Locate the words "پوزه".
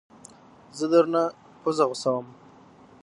1.61-1.85